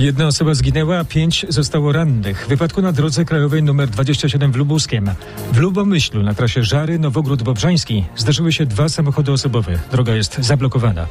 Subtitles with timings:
[0.00, 5.10] Jedna osoba zginęła, pięć zostało rannych w wypadku na drodze krajowej nr 27 w Lubuskiem.
[5.52, 9.78] W Lubomyślu na trasie Żary Nowogród Bobrzański zdarzyły się dwa samochody osobowe.
[9.90, 11.06] Droga jest zablokowana.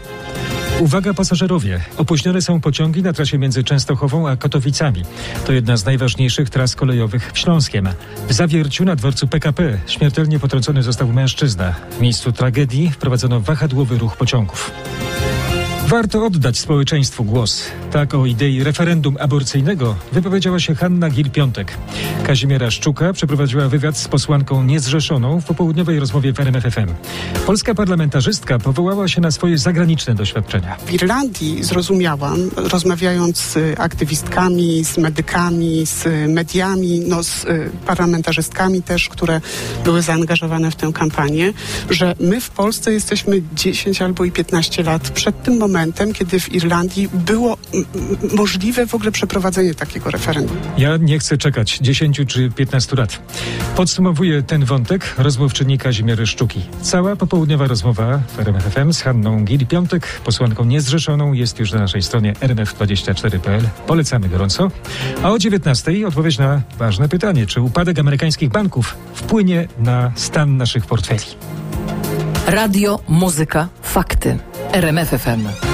[0.80, 1.82] Uwaga pasażerowie!
[1.98, 5.04] Opóźnione są pociągi na trasie między Częstochową a Katowicami.
[5.46, 7.90] To jedna z najważniejszych tras kolejowych w Śląskiem.
[8.28, 11.76] W Zawierciu na dworcu PKP śmiertelnie potrącony został mężczyzna.
[11.98, 14.72] W miejscu tragedii wprowadzono wahadłowy ruch pociągów.
[15.90, 17.64] Warto oddać społeczeństwu głos.
[17.92, 21.66] Tak o idei referendum aborcyjnego wypowiedziała się Hanna Gil-Piątek.
[22.24, 26.88] Kazimiera Szczuka przeprowadziła wywiad z posłanką niezrzeszoną w popołudniowej rozmowie w RMFFM.
[27.46, 30.76] Polska parlamentarzystka powołała się na swoje zagraniczne doświadczenia.
[30.86, 39.10] W Irlandii zrozumiałam, rozmawiając z aktywistkami, z medykami, z mediami, no z y, parlamentarzystkami też,
[39.10, 39.42] które
[39.84, 41.54] były zaangażowane w tę kampanię,
[41.90, 45.79] że my w Polsce jesteśmy 10 albo i 15 lat przed tym momentem,
[46.14, 47.58] kiedy w Irlandii było
[48.36, 50.58] możliwe w ogóle przeprowadzenie takiego referendum.
[50.78, 53.20] Ja nie chcę czekać 10 czy 15 lat.
[53.76, 56.62] Podsumowuję ten wątek rozmówczyni Kazimiery Szczuki.
[56.82, 62.34] Cała popołudniowa rozmowa w RMFFM z Hanną Gil-Piątek, posłanką niezrzeszoną, jest już na naszej stronie
[62.34, 63.70] rmf24.pl.
[63.88, 64.72] Polecamy gorąco.
[65.24, 70.86] A o 19 odpowiedź na ważne pytanie, czy upadek amerykańskich banków wpłynie na stan naszych
[70.86, 71.26] portfeli.
[72.48, 74.38] Radio, muzyka, fakty.
[74.74, 75.69] RMFFM.